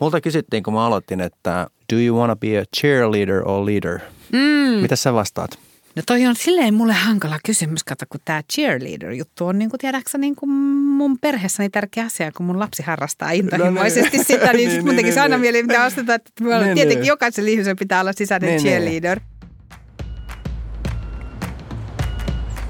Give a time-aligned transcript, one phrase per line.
[0.00, 3.98] Multa kysyttiin, kun mä aloitin, että do you wanna be a cheerleader or leader?
[4.32, 4.82] Mm.
[4.82, 5.58] Mitä sä vastaat?
[5.96, 10.18] No toi on silleen mulle hankala kysymys, kato, kun tämä cheerleader-juttu on niin kuin tiedäksä
[10.18, 14.26] niin kuin mun perheessäni tärkeä asia, kun mun lapsi harrastaa intohimoisesti niin.
[14.26, 15.40] sitä, niin, Niin, niin mun niin, tekisi niin, aina niin.
[15.40, 17.06] mieli, mitä vastata, että Niin, tietenkin niin.
[17.06, 19.20] jokaisella ihmisellä pitää olla sisäinen Niin, niin.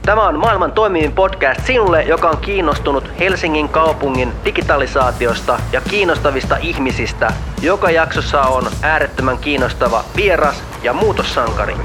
[0.09, 7.33] Tämä on maailman toimivin podcast sinulle, joka on kiinnostunut Helsingin kaupungin digitalisaatiosta ja kiinnostavista ihmisistä.
[7.63, 11.77] Joka jaksossa on äärettömän kiinnostava vieras ja muutossankari.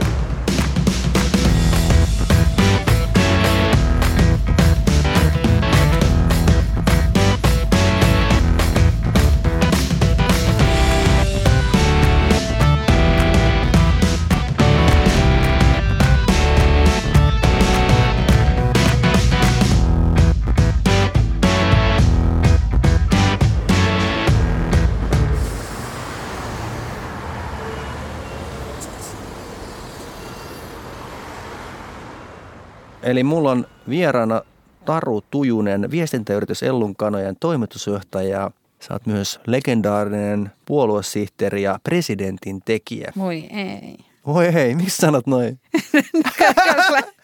[33.03, 34.41] Eli mulla on vieraana
[34.85, 38.51] Taru Tujunen, viestintäyritys Ellun kanojen toimitusjohtaja.
[38.79, 43.11] Sä oot myös legendaarinen puoluesihteeri ja presidentin tekijä.
[43.17, 43.97] Voi ei.
[44.27, 45.59] Voi hei, miksi sanot noin?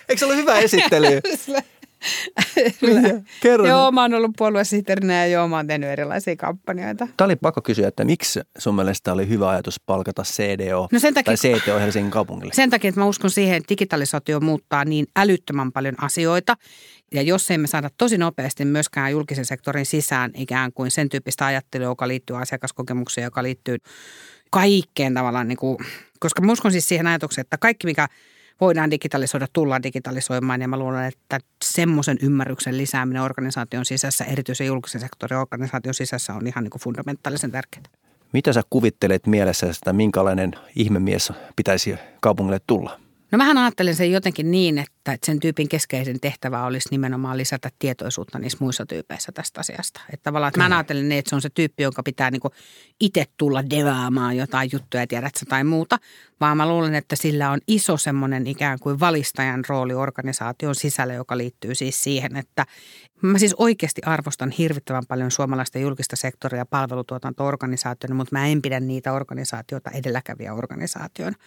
[0.10, 1.22] Eikö se ole hyvä esittely?
[3.42, 3.67] Kerro.
[3.67, 7.08] joo, mä oon ollut puoluesihteerinä ja joo, mä oon tehnyt erilaisia kampanjoita.
[7.17, 11.14] Tämä oli pakko kysyä, että miksi sun mielestä oli hyvä ajatus palkata CDO No sen
[11.14, 12.53] takia- tai CTO Helsingin kaupungille?
[12.53, 16.55] Sen takia, että mä uskon siihen, että digitalisaatio muuttaa niin älyttömän paljon asioita.
[17.14, 21.88] Ja jos emme saada tosi nopeasti myöskään julkisen sektorin sisään ikään kuin sen tyyppistä ajattelua,
[21.88, 23.77] joka liittyy asiakaskokemukseen, joka liittyy
[24.52, 25.77] kaikkeen tavallaan, niin kuin,
[26.20, 28.08] koska mä uskon siis siihen ajatukseen, että kaikki mikä
[28.62, 35.02] voidaan digitalisoida, tullaan digitalisoimaan ja mä luulen, että semmoisen ymmärryksen lisääminen organisaation sisässä, erityisen julkisen
[35.02, 37.84] sektorin organisaation sisässä on ihan niin kuin fundamentaalisen tärkeää.
[38.34, 43.00] Mitä sä kuvittelet mielessä, että minkälainen ihmemies pitäisi kaupungille tulla?
[43.32, 47.70] No mähän ajattelen sen jotenkin niin, että että sen tyypin keskeisen tehtävä olisi nimenomaan lisätä
[47.80, 50.02] tietoisuutta niissä muissa tyypeissä tästä asiasta.
[50.14, 52.49] Että tavallaan, että mä ajattelen niin, että se on se tyyppi, jonka pitää niinku
[52.99, 55.97] itse tulla devaamaan jotain juttuja, tiedätkö, tai muuta.
[56.42, 61.37] Vaan mä luulen, että sillä on iso semmoinen ikään kuin valistajan rooli organisaation sisällä, joka
[61.37, 62.65] liittyy siis siihen, että
[63.21, 69.14] mä siis oikeasti arvostan hirvittävän paljon suomalaista julkista sektoria palvelutuotanto-organisaationa, mutta mä en pidä niitä
[69.14, 71.37] organisaatioita edelläkävijä organisaatioina.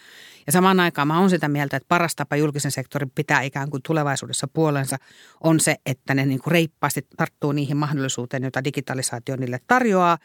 [0.45, 3.83] Ja samaan aikaan mä oon sitä mieltä, että paras tapa julkisen sektorin pitää ikään kuin
[3.83, 4.97] tulevaisuudessa puolensa
[5.43, 10.17] on se, että ne niin kuin reippaasti tarttuu niihin mahdollisuuteen, joita digitalisaatio niille tarjoaa.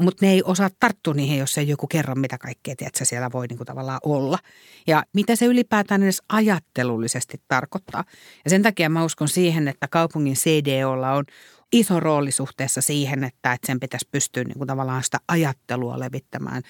[0.00, 3.46] Mutta ne ei osaa tarttua niihin, jos ei joku kerro, mitä kaikkea tiedätkö, siellä voi
[3.46, 4.38] niin kuin tavallaan olla.
[4.86, 8.04] Ja mitä se ylipäätään edes ajattelullisesti tarkoittaa.
[8.44, 11.24] Ja sen takia mä uskon siihen, että kaupungin CDOlla on
[11.72, 16.62] iso rooli suhteessa siihen, että, että sen pitäisi pystyä niin kuin tavallaan sitä ajattelua levittämään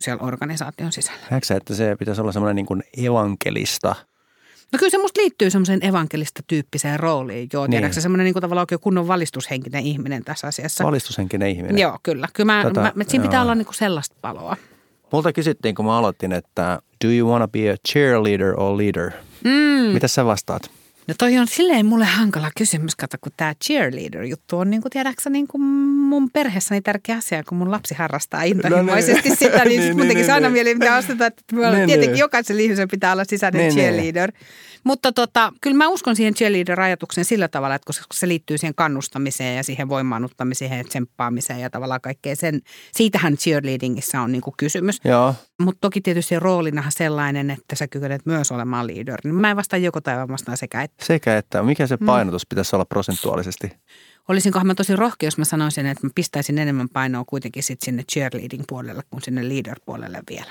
[0.00, 1.20] siellä organisaation sisällä.
[1.30, 3.94] Näetkö että se pitäisi olla semmoinen niin kuin evankelista?
[4.72, 7.48] No kyllä se musta liittyy semmoiseen evankelista tyyppiseen rooliin.
[7.52, 7.70] Joo, Niin.
[7.70, 10.84] tiedätkö se semmoinen niin tavallaan oikein kunnon valistushenkinen ihminen tässä asiassa.
[10.84, 11.78] Valistushenkinen ihminen.
[11.78, 12.28] Joo, kyllä.
[12.32, 13.42] Kyllä mä, Tota, mä, mä, siinä pitää joo.
[13.42, 14.56] olla niin kuin sellaista paloa.
[15.12, 19.10] Multa kysyttiin, kun mä aloitin, että do you wanna be a cheerleader or leader?
[19.44, 19.92] Mm.
[19.92, 20.70] Mitä sä vastaat?
[21.08, 25.30] No toi on silleen mulle hankala kysymys, kato, kun tämä cheerleader-juttu on niin kuin, tiedätkö
[25.30, 29.38] niin kuin mun perheessäni tärkeä asia, kun mun lapsi harrastaa intohimoisesti niin.
[29.44, 30.52] sitä, niin, Niin, niin mun niin, niin, aina niin.
[30.52, 32.18] mieli, mitä vastata, että Niin, tietenkin niin.
[32.18, 33.84] jokaisella ihmisellä pitää olla sisäinen Niin, niin.
[33.84, 34.32] cheerleader.
[34.84, 39.56] Mutta tota, kyllä mä uskon siihen cheerleader-ajatukseen sillä tavalla, että koska se liittyy siihen kannustamiseen
[39.56, 42.60] ja siihen voimaannuttamiseen ja tsemppaamiseen ja tavallaan kaikkeen sen,
[42.92, 45.00] siitähän cheerleadingissa on niin kuin kysymys.
[45.04, 45.34] Joo.
[45.58, 49.20] Mutta toki tietysti roolinahan sellainen, että sä kykenet myös olemaan leader.
[49.24, 51.04] Niin Mä en vastaa joko tai vaan vastaan sekä että.
[51.04, 51.88] Sekä että, mikä Mm.
[51.88, 53.70] se painotus pitäisi olla prosentuaalisesti?
[54.28, 58.02] Olisinkohan mä tosi rohkea, jos mä sanoisin, että mä pistäisin enemmän painoa kuitenkin sit sinne
[58.12, 60.50] cheerleading puolelle kuin sinne leader puolelle vielä.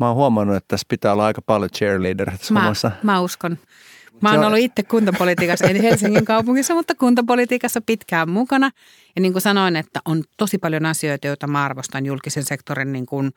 [0.00, 2.90] Mä oon huomannut, että tässä pitää olla aika paljon cheerleadereita tässä Mä, hommassa.
[3.02, 3.58] mä uskon.
[4.20, 8.70] Mä oon ollut itse kuntapolitiikassa, en Helsingin kaupungissa, mutta kuntapolitiikassa pitkään mukana.
[9.16, 13.06] Ja niin kuin sanoin, että on tosi paljon asioita, joita mä arvostan julkisen sektorin niin
[13.06, 13.30] kuin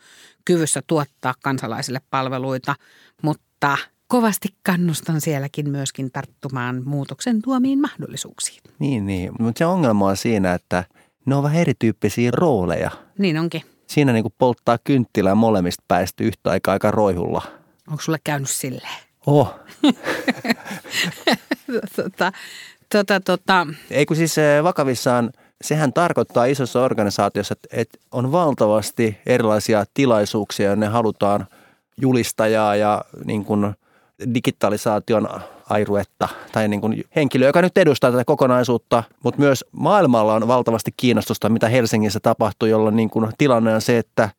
[0.45, 2.75] kyvyssä tuottaa kansalaisille palveluita,
[3.21, 8.61] mutta kovasti kannustan sielläkin myöskin tarttumaan muutoksen tuomiin mahdollisuuksiin.
[8.79, 9.31] Niin, niin.
[9.39, 10.83] Mutta se ongelma on siinä, että
[11.25, 12.91] ne on vähän erityyppisiä rooleja.
[13.17, 13.61] Niin onkin.
[13.87, 17.41] Siinä niin kuin polttaa kynttilää molemmista päistä yhtä aikaa aika roihulla.
[17.87, 19.12] Onko sulle käynyt silleen?
[19.27, 19.55] Oh.
[21.95, 22.31] tota,
[22.89, 25.31] tota, tota, Ei kun siis eh, vakavissaan,
[25.61, 31.47] sehän tarkoittaa isossa organisaatiossa, että, että on valtavasti erilaisia tilaisuuksia, ne halutaan
[32.01, 33.73] julistajaa ja niin kuin
[34.33, 35.29] digitalisaation
[35.69, 40.91] airuetta tai niin kuin henkilö, joka nyt edustaa tätä kokonaisuutta, mutta myös maailmalla on valtavasti
[40.97, 44.29] kiinnostusta, mitä Helsingissä tapahtuu, jolloin niin kuin tilanne on se, että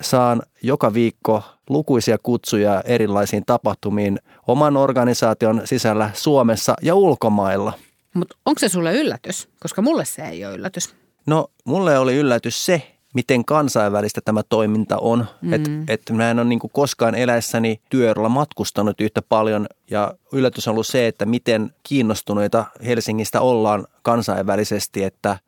[0.00, 7.72] saan joka viikko lukuisia kutsuja erilaisiin tapahtumiin oman organisaation sisällä Suomessa ja ulkomailla.
[8.14, 9.48] Mutta onko se sulle yllätys?
[9.60, 10.94] Koska mulle se ei ole yllätys.
[11.26, 15.26] No mulle oli yllätys se, miten kansainvälistä tämä toiminta on.
[15.42, 15.52] Mm.
[15.52, 20.72] Että et mä en ole niin koskaan eläessäni työllä matkustanut yhtä paljon ja yllätys on
[20.72, 25.38] ollut se, että miten kiinnostuneita Helsingistä ollaan kansainvälisesti, että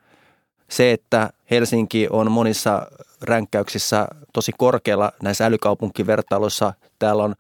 [0.69, 2.87] se, että Helsinki on monissa
[3.23, 6.73] ränkkäyksissä tosi korkealla näissä älykaupunkivertailuissa.
[6.99, 7.35] Täällä on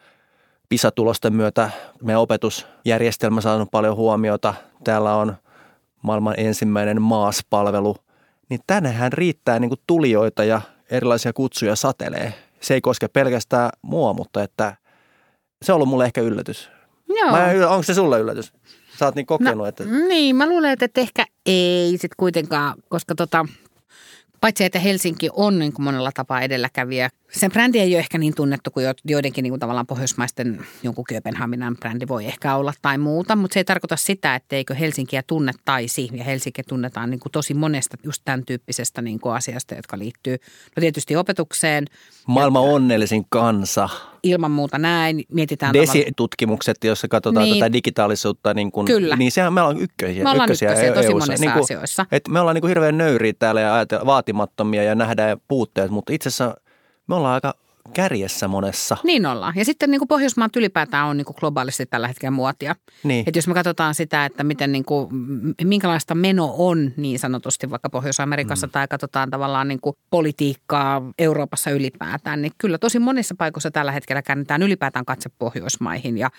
[0.69, 1.70] PISA-tulosten myötä
[2.02, 4.55] meidän opetusjärjestelmä saanut paljon huomiota.
[4.84, 5.37] Täällä on
[6.02, 7.96] maailman ensimmäinen maaspalvelu
[8.49, 12.34] niin tännehän riittää niin tulijoita ja erilaisia kutsuja satelee.
[12.61, 14.76] Se ei koske pelkästään mua, mutta että
[15.62, 16.70] se on ollut mulle ehkä yllätys.
[17.08, 17.31] Joo.
[17.31, 18.52] Mä, onko se sulle yllätys?
[18.98, 19.84] Sä oot niin kokenut, no, että...
[19.84, 23.46] Niin, mä luulen, että ehkä ei sitten kuitenkaan, koska tota,
[24.40, 27.10] paitsi että Helsinki on niin kuin monella tapaa edelläkävijä.
[27.37, 31.77] Sen brändi ei ole ehkä niin tunnettu kuin joidenkin niin kuin tavallaan pohjoismaisten jonkun Kööpenhaminan
[31.77, 36.25] brändi voi ehkä olla tai muuta, mutta se ei tarkoita sitä, etteikö Helsinkiä tunnettaisi ja
[36.25, 40.37] Helsinki tunnetaan niin kuin tosi monesta just tämän tyyppisestä niin kuin asiasta, jotka liittyy
[40.77, 41.85] no tietysti opetukseen.
[42.27, 43.88] Maailman ja, onnellisin kansa.
[44.23, 45.25] Ilman muuta näin.
[45.33, 49.17] Mietitään Desi-tutkimukset, joissa katsotaan niin, tätä digitaalisuutta, niin, kuin, Kyllä.
[49.17, 50.25] niin sehän me ollaan ykkösiä.
[50.25, 52.06] Me ollaan ykkösiä, ykkösiä tosi monissa niin kuin, asioissa.
[52.12, 56.29] Et me ollaan niin kuin hirveän nöyriä täällä ja vaatimattomia ja nähdään puutteet, mutta itse
[56.29, 56.55] asiassa
[57.06, 57.55] me ollaan aika
[57.96, 58.96] kärjessä monessa.
[59.04, 59.54] Niin ollaan.
[59.56, 62.76] Ja sitten niin kuin Pohjoismaat ylipäätään on niin kuin globaalisti tällä hetkellä muotia.
[63.04, 63.25] Niin.
[63.26, 65.08] Että jos me katsotaan sitä, että miten niin kuin,
[65.64, 68.70] minkälaista meno on niin sanotusti vaikka Pohjois-Amerikassa mm.
[68.70, 74.22] tai katsotaan tavallaan niin kuin politiikkaa Euroopassa ylipäätään, niin kyllä tosi monissa paikoissa tällä hetkellä
[74.22, 76.31] käännetään ylipäätään katse Pohjoismaihin ja,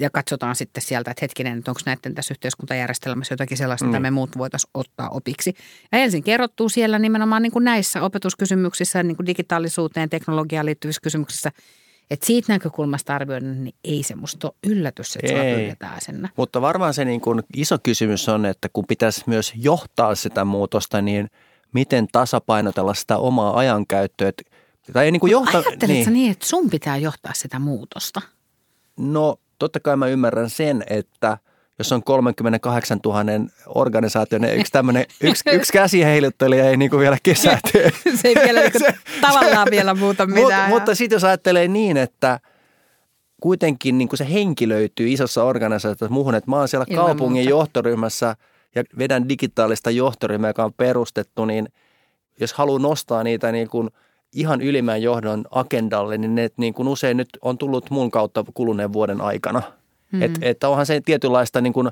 [0.00, 3.90] ja katsotaan sitten sieltä, että hetkinen, että onko näiden tässä yhteiskuntajärjestelmässä jotakin sellaista, mm.
[3.90, 5.54] mitä me muut voitaisiin ottaa opiksi.
[5.92, 11.52] Ja ensin kerrottuu siellä nimenomaan niin kuin näissä opetuskysymyksissä, niin kuin digitaalisuuteen, teknologiaan liittyvissä kysymyksessä,
[12.10, 15.64] että siitä näkökulmasta arvioiden, niin ei se musta ole yllätys, että ei.
[15.64, 16.28] yllätään sen.
[16.36, 21.02] Mutta varmaan se niin kuin iso kysymys on, että kun pitäisi myös johtaa sitä muutosta,
[21.02, 21.30] niin
[21.72, 24.32] miten tasapainotella sitä omaa ajankäyttöä.
[24.92, 26.12] Tai niin kuin johtaa, Ajatteletko niin.
[26.12, 28.22] niin, että sun pitää johtaa sitä muutosta?
[28.96, 31.38] No totta kai mä ymmärrän sen, että–
[31.78, 33.22] jos on 38 000
[33.66, 37.72] organisaatio, niin yksi tämmöinen, yksi, yksi käsi heiluttelija ei niin kuin vielä kesäty.
[38.22, 38.84] se ei vielä niin kuin
[39.20, 40.70] tavallaan vielä muuta mitään.
[40.70, 42.40] Mut, mutta sitten jos ajattelee niin, että
[43.40, 47.50] kuitenkin niin kuin se henkilöityy isossa organisaatiossa muuhun, että mä oon siellä Ilman kaupungin muuta.
[47.50, 48.36] johtoryhmässä
[48.74, 51.68] ja vedän digitaalista johtoryhmää, joka on perustettu, niin
[52.40, 53.90] jos haluaa nostaa niitä niin kuin
[54.32, 58.92] ihan ylimmän johdon agendalle, niin ne niin kuin usein nyt on tullut mun kautta kuluneen
[58.92, 59.62] vuoden aikana–
[60.12, 60.22] Mm.
[60.22, 61.88] Että et onhan se tietynlaista niin kuin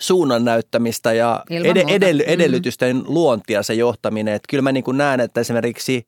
[0.00, 2.32] suunnan näyttämistä ja ed- edell- mm.
[2.32, 3.02] edellytysten mm.
[3.06, 4.34] luontia se johtaminen.
[4.34, 6.06] Että kyllä mä niin kuin näen, että esimerkiksi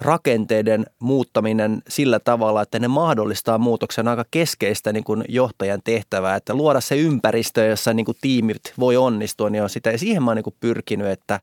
[0.00, 6.36] rakenteiden muuttaminen sillä tavalla, että ne mahdollistaa muutoksen aika keskeistä niin kuin johtajan tehtävää.
[6.36, 9.90] Että luoda se ympäristö, jossa niin kuin tiimit voi onnistua, niin on sitä.
[9.90, 11.40] Ja siihen mä oon niin kuin pyrkinyt, että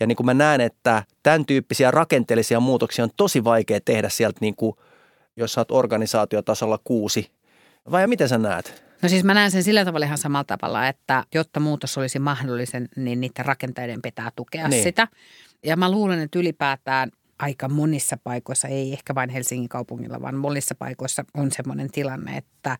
[0.00, 4.38] ja niin kuin mä näen, että tämän tyyppisiä rakenteellisia muutoksia on tosi vaikea tehdä sieltä,
[4.40, 4.76] niin kuin,
[5.36, 7.30] jos sä oot organisaatiotasolla kuusi
[7.90, 8.84] vai miten sä näet?
[9.02, 12.88] No siis mä näen sen sillä tavalla ihan samalla tavalla, että jotta muutos olisi mahdollisen,
[12.96, 14.82] niin niiden rakenteiden pitää tukea niin.
[14.82, 15.08] sitä.
[15.64, 20.74] Ja mä luulen, että ylipäätään aika monissa paikoissa, ei ehkä vain Helsingin kaupungilla, vaan monissa
[20.74, 22.78] paikoissa on semmoinen tilanne, että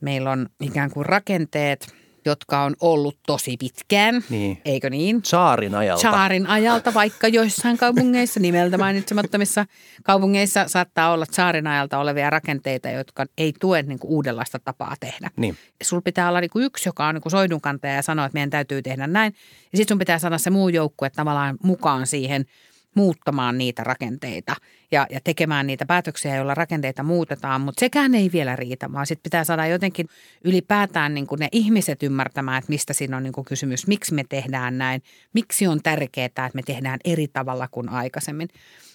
[0.00, 1.86] meillä on ikään kuin rakenteet–
[2.24, 4.60] jotka on ollut tosi pitkään, niin.
[4.64, 5.20] eikö niin?
[5.24, 6.02] Saarin ajalta.
[6.02, 9.66] Saarin ajalta, vaikka joissain kaupungeissa, nimeltä mainitsemattomissa
[10.02, 15.30] kaupungeissa saattaa olla saarin ajalta olevia rakenteita, jotka ei tue niin kuin uudenlaista tapaa tehdä.
[15.36, 15.56] Niin.
[15.82, 18.50] Sulla pitää olla niin kuin yksi, joka on niin kuin soidunkantaja ja sanoo, että meidän
[18.50, 19.34] täytyy tehdä näin.
[19.72, 22.44] Ja sitten sun pitää saada se muu joukkue tavallaan mukaan siihen–
[22.94, 24.56] muuttamaan niitä rakenteita
[24.90, 29.22] ja, ja tekemään niitä päätöksiä, joilla rakenteita muutetaan, mutta sekään ei vielä riitä, vaan sitten
[29.22, 30.06] pitää saada jotenkin
[30.44, 34.24] ylipäätään niin kuin ne ihmiset ymmärtämään, että mistä siinä on niin kuin kysymys, miksi me
[34.28, 38.48] tehdään näin, miksi on tärkeää, että me tehdään eri tavalla kuin aikaisemmin.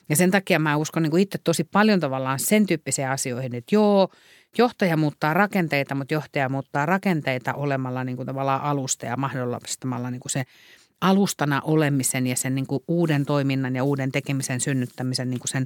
[0.10, 3.76] Ja sen takia mä uskon niin kuin itse tosi paljon tavallaan sen tyyppisiä asioihin, että
[3.76, 4.10] joo,
[4.58, 10.20] johtaja muuttaa rakenteita, mutta johtaja muuttaa rakenteita olemalla niin kuin tavallaan alusta ja mahdollistamalla niin
[10.20, 10.44] kuin se
[11.02, 15.66] alustana olemisen ja sen niin kuin uuden toiminnan ja uuden tekemisen synnyttämisen niin kuin sen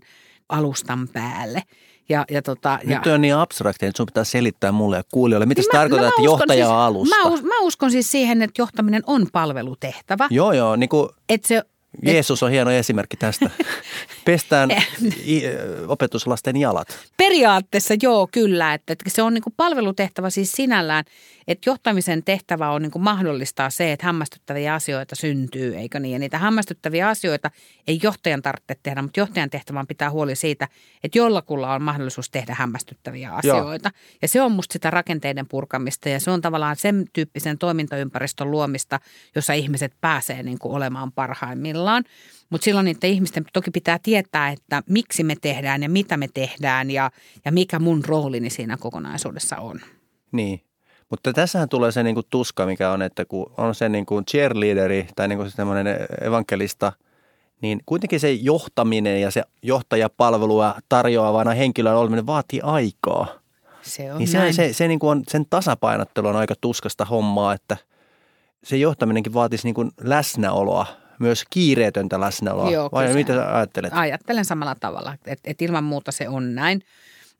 [0.50, 1.64] alustan päälle.
[2.10, 5.46] Ja, ja tota, Nyt ja, on niin abstrakti, että sun pitää selittää mulle ja kuulijoille.
[5.46, 7.16] Mitä niin se tarkoittaa, no että johtaja siis, alusta?
[7.30, 10.28] Mä, mä uskon siis siihen, että johtaminen on palvelutehtävä.
[10.30, 10.76] Joo, joo.
[10.76, 11.10] Niin kuin...
[11.30, 11.64] Että se
[12.04, 13.50] Jeesus on hieno esimerkki tästä.
[14.26, 14.70] Pestään
[15.88, 17.00] opetuslasten jalat.
[17.18, 18.74] Periaatteessa joo, kyllä.
[18.74, 21.06] Että, että se on niin kuin palvelutehtävä siis sinällään,
[21.48, 26.14] että johtamisen tehtävä on niin kuin mahdollistaa se, että hämmästyttäviä asioita syntyy, eikö niin?
[26.14, 27.52] Ja niitä hämmästyttäviä asioita
[27.88, 30.68] ei johtajan tarvitse tehdä, mutta johtajan tehtävän pitää huoli siitä,
[31.04, 33.92] että jollakulla on mahdollisuus tehdä hämmästyttäviä asioita.
[33.94, 34.18] Joo.
[34.22, 39.00] Ja se on musta sitä rakenteiden purkamista ja se on tavallaan sen tyyppisen toimintaympäristön luomista,
[39.36, 41.81] jossa ihmiset pääsee niin kuin olemaan parhaimmillaan.
[42.50, 46.92] Mutta silloin niiden ihmisten toki pitää tietää, että miksi me tehdään ja mitä me tehdään
[46.92, 47.12] ja,
[47.46, 49.80] ja mikä mun roolini siinä kokonaisuudessa on.
[50.32, 50.62] Niin,
[51.10, 55.28] mutta tässähän tulee se niinku tuska, mikä on, että kun on se niinku cheerleaderi tai
[55.28, 55.88] niinku semmoinen
[56.22, 56.94] evankelista,
[57.62, 63.28] niin kuitenkin se johtaminen ja se johtajapalvelua tarjoavana henkilön oleminen vaatii aikaa.
[63.82, 64.54] Se on niin näin.
[64.54, 67.78] se, se, se niinku on, sen tasapainottelu on aika tuskasta hommaa, että
[68.64, 70.86] se johtaminenkin vaatisi niinku läsnäoloa
[71.22, 72.72] myös kiireetöntä läsnäoloa.
[72.72, 73.92] Joo, Vai mitä ajattelet?
[73.96, 76.82] Ajattelen samalla tavalla, että et ilman muuta se on näin.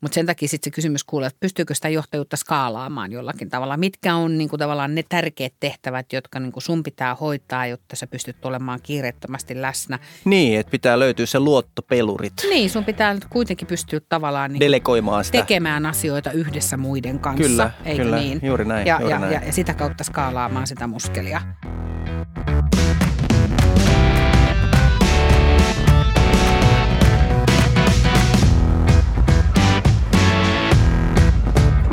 [0.00, 3.76] Mutta sen takia sitten se kysymys kuuluu, että pystyykö sitä johtajuutta skaalaamaan jollakin tavalla.
[3.76, 7.96] Mitkä on niin kuin tavallaan ne tärkeät tehtävät, jotka niin kuin sun pitää hoitaa, jotta
[7.96, 9.98] sä pystyt olemaan kiireettömästi läsnä.
[10.24, 12.32] Niin, että pitää löytyä se luottopelurit.
[12.48, 15.38] Niin, sun pitää kuitenkin pystyä tavallaan niin Delegoimaan sitä.
[15.38, 17.42] tekemään asioita yhdessä muiden kanssa.
[17.48, 18.40] Kyllä, eikö kyllä, niin?
[18.42, 19.32] juuri näin, Ja, juuri ja, näin.
[19.32, 21.40] ja, ja sitä kautta skaalaamaan sitä muskelia.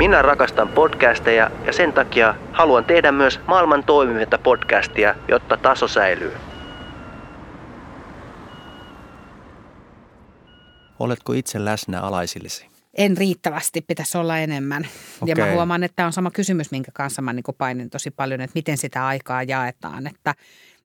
[0.00, 6.32] Minä rakastan podcasteja ja sen takia haluan tehdä myös maailman toimivinta podcastia, jotta taso säilyy.
[10.98, 12.66] Oletko itse läsnä alaisillesi?
[12.94, 14.86] En riittävästi, pitäisi olla enemmän.
[15.26, 18.40] Ja mä huomaan, että tämä on sama kysymys, minkä kanssa mä niin painin tosi paljon,
[18.40, 20.06] että miten sitä aikaa jaetaan.
[20.06, 20.34] Että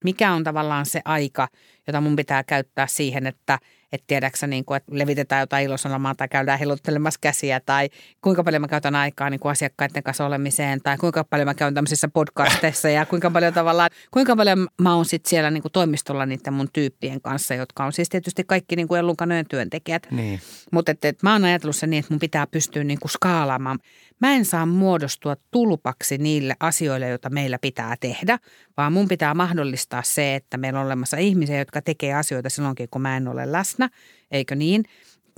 [0.04, 1.48] mikä on tavallaan se aika,
[1.88, 3.60] jota mun pitää käyttää siihen, että
[3.92, 7.90] et tiedäksä, niin kuin, että levitetään jotain ilosanomaa tai käydään heiluttelemassa käsiä tai
[8.22, 11.74] kuinka paljon mä käytän aikaa niin kuin asiakkaiden kanssa olemiseen tai kuinka paljon mä käyn
[11.74, 16.26] tämmöisissä podcasteissa ja kuinka paljon tavallaan, kuinka paljon mä oon sitten siellä niin kuin toimistolla
[16.26, 19.16] niiden mun tyyppien kanssa, jotka on siis tietysti kaikki niin kuin Ellun
[19.50, 20.08] työntekijät.
[20.12, 20.40] Niin.
[20.72, 23.80] Mutta et, et mä oon ajatellut sen niin, että mun pitää pystyä niinku skaalaamaan.
[24.22, 28.40] Mä en saa muodostua tulpaksi niille asioille, joita meillä pitää tehdä,
[28.78, 33.02] vaan mun pitää mahdollistaa se, että meillä on olemassa ihmisiä, jotka tekee asioita silloinkin, kun
[33.02, 33.90] mä en ole läsnä,
[34.32, 34.84] eikö niin?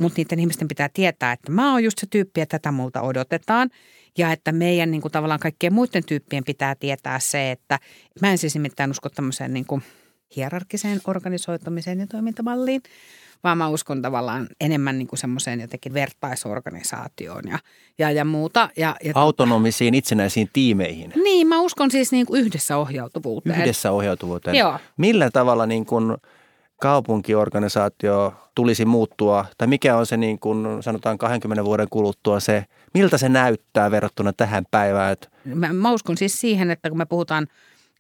[0.01, 3.69] Mutta niiden ihmisten pitää tietää, että mä oon just se tyyppi ja tätä multa odotetaan.
[4.17, 7.79] Ja että meidän niin kuin tavallaan kaikkien muiden tyyppien pitää tietää se, että
[8.21, 9.83] mä en siis nimittäin usko tämmöiseen niin kuin
[10.35, 12.81] hierarkiseen organisoitumiseen ja toimintamalliin,
[13.43, 17.59] vaan mä uskon tavallaan enemmän niin kuin semmoiseen jotenkin vertaisorganisaatioon ja,
[17.97, 18.69] ja, ja muuta.
[18.77, 21.13] Ja, ja Autonomisiin itsenäisiin tiimeihin.
[21.23, 23.61] niin, mä uskon siis niin kuin yhdessä ohjautuvuuteen.
[23.61, 24.55] Yhdessä ohjautuvuuteen.
[24.57, 24.79] Joo.
[24.97, 26.17] Millä tavalla niin kuin
[26.81, 33.17] kaupunkiorganisaatio tulisi muuttua, tai mikä on se niin kuin sanotaan 20 vuoden kuluttua se, miltä
[33.17, 35.11] se näyttää verrattuna tähän päivään?
[35.13, 37.47] Että Mä, mä uskon siis siihen, että kun me puhutaan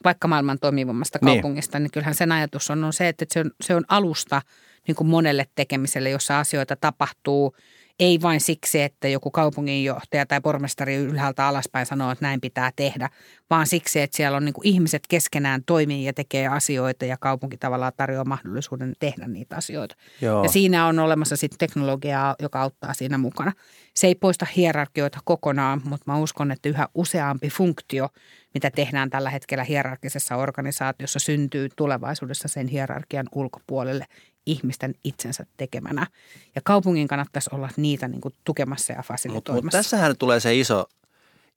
[0.03, 1.35] vaikka maailman toimivimmasta Niin.
[1.35, 4.41] kaupungista, niin, niin kyllähän sen ajatus on, on se, että se on, se on alusta
[4.87, 7.55] niin kuin monelle tekemiselle, jossa asioita tapahtuu
[7.99, 13.09] ei vain siksi, että joku kaupunginjohtaja tai pormestari ylhäältä alaspäin sanoo, että näin pitää tehdä,
[13.49, 17.57] vaan siksi, että siellä on niin kuin ihmiset keskenään toimii ja tekee asioita ja kaupunki
[17.57, 19.95] tavallaan tarjoaa mahdollisuuden tehdä niitä asioita.
[20.21, 20.43] Joo.
[20.43, 23.51] Ja siinä on olemassa sitten teknologiaa, joka auttaa siinä mukana.
[23.93, 28.09] Se ei poista hierarkioita kokonaan, mutta mä uskon, että yhä useampi funktio,
[28.53, 34.05] mitä tehdään tällä hetkellä hierarkisessa organisaatiossa, syntyy tulevaisuudessa sen hierarkian ulkopuolelle
[34.47, 36.07] ihmisten itsensä tekemänä.
[36.55, 39.77] Ja kaupungin kannattaisi olla niitä niin kuin tukemassa ja Mutta mut fasilitoimassa.
[39.77, 40.85] tässähän tulee se iso,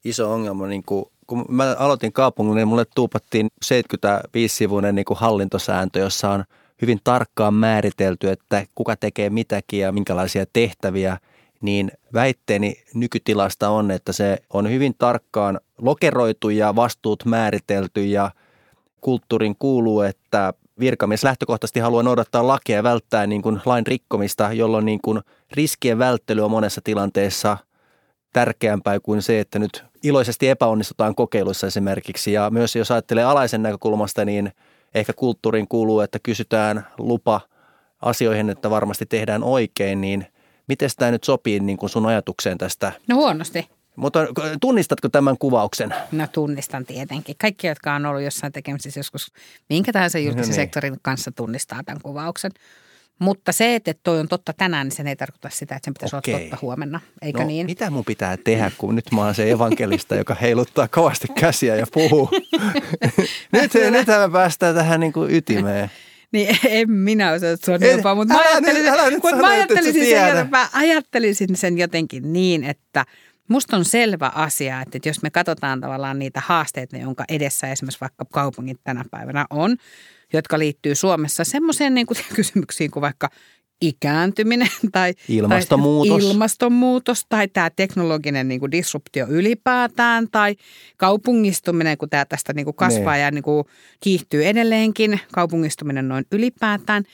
[0.05, 0.67] iso ongelma.
[0.67, 6.45] Niin kuin, kun mä aloitin kaupungin, niin mulle tuupattiin 75-sivuinen niin kuin hallintosääntö, jossa on
[6.83, 11.19] hyvin tarkkaan määritelty, että kuka tekee mitäkin ja minkälaisia tehtäviä.
[11.61, 18.31] Niin väitteeni nykytilasta on, että se on hyvin tarkkaan lokeroitu ja vastuut määritelty ja
[19.01, 24.85] kulttuurin kuuluu, että virkamies lähtökohtaisesti haluaa noudattaa lakia ja välttää niin kuin lain rikkomista, jolloin
[24.85, 25.21] niin kuin
[25.53, 27.57] riskien välttely on monessa tilanteessa
[28.33, 32.33] tärkeämpää kuin se, että nyt iloisesti epäonnistutaan kokeiluissa esimerkiksi.
[32.33, 34.53] Ja myös jos ajattelee alaisen näkökulmasta, niin
[34.95, 37.41] ehkä kulttuuriin kuuluu, että kysytään lupa
[38.03, 40.27] asioihin, että varmasti tehdään oikein, niin
[40.69, 42.93] miten tämä nyt sopii niin kuin sun ajatukseen tästä?
[43.09, 43.69] No huonosti.
[44.01, 44.27] Mutta
[44.61, 45.95] tunnistatko tämän kuvauksen?
[46.13, 47.35] No tunnistan tietenkin.
[47.41, 49.33] Kaikki, jotka on ollut jossain tekemisissä joskus
[49.69, 50.55] minkä tahansa julkisen No niin.
[50.55, 52.51] sektorin kanssa tunnistaa tämän kuvauksen.
[53.19, 56.17] Mutta se, että toi on totta tänään, niin sen ei tarkoita sitä, että sen pitäisi
[56.17, 56.35] Okei.
[56.35, 57.01] olla totta huomenna.
[57.23, 57.67] Eikö no, niin?
[57.67, 61.87] mitä mun pitää tehdä, kun nyt mä oon se evankelista, joka heiluttaa kovasti käsiä ja
[61.93, 62.31] puhuu?
[63.53, 65.91] nyt, nyt me päästään tähän niin kuin ytimeen.
[66.33, 71.57] Niin en minä osaa sua mutta mä ajattelisin, nyt- mutta ajattelisin, sen, joten- mä ajattelisin
[71.57, 73.05] sen jotenkin niin, että
[73.51, 78.25] musta on selvä asia, että jos me katsotaan tavallaan niitä haasteita, jonka edessä esimerkiksi vaikka
[78.33, 79.77] kaupungit tänä päivänä on,
[80.33, 83.31] jotka liittyy Suomessa semmoiseen niin kuin kysymyksiin kuin vaikka
[83.83, 86.23] ikääntyminen tai Ilmastonmuutos.
[86.25, 90.57] tai ilmastonmuutos tai tämä teknologinen niin kuin disruptio ylipäätään tai
[90.97, 93.23] kaupungistuminen, kun tämä tästä niin kuin kasvaa Niin.
[93.23, 93.65] ja niin kuin
[94.01, 97.05] kiihtyy edelleenkin, kaupungistuminen noin ylipäätään,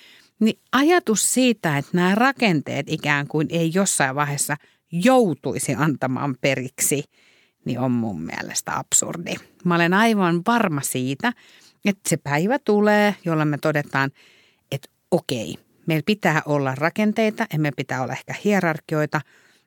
[0.40, 4.56] niin ajatus siitä, että nämä rakenteet ikään kuin ei jossain vaiheessa
[4.92, 7.04] joutuisi antamaan periksi,
[7.64, 9.34] niin on mun mielestä absurdi.
[9.64, 11.32] Mä olen aivan varma siitä,
[11.84, 14.10] että se päivä tulee, jolloin me todetaan,
[14.72, 15.54] että okei,
[15.86, 19.20] meillä pitää olla rakenteita ja meillä pitää olla ehkä hierarkioita,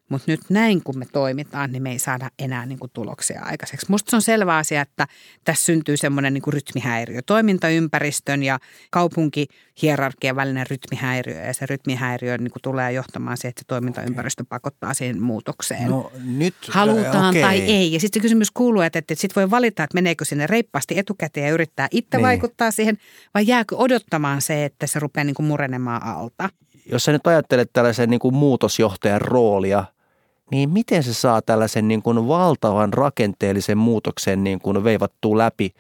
[0.09, 3.85] mutta nyt näin kun me toimitaan, niin me ei saada enää niin kuin tuloksia aikaiseksi.
[3.89, 5.07] Musta se on selvä asia, että
[5.43, 8.59] tässä syntyy semmoinen niin kuin rytmihäiriö, toimintaympäristön ja
[8.91, 11.45] kaupunkihierarkian välinen rytmihäiriö.
[11.45, 16.11] Ja se rytmihäiriö niin kuin tulee johtamaan siihen, että se toimintaympäristö pakottaa siihen muutokseen No
[16.23, 17.41] nyt, halutaan okei.
[17.41, 17.93] tai ei.
[17.93, 21.47] Ja sitten se kysymys kuuluu, että, että sitten voi valita, että meneekö sinne reippaasti etukäteen
[21.47, 22.25] ja yrittää itse niin.
[22.25, 22.97] vaikuttaa siihen,
[23.33, 26.49] vai jääkö odottamaan se, että se rupeaa niin kuin murenemaan alta.
[26.85, 29.85] Jos sä nyt ajattelet tällaisen niin kuin muutosjohtajan roolia,
[30.51, 35.73] niin miten se saa tällaisen niin kuin valtavan rakenteellisen muutoksen niin kuin veivattua läpi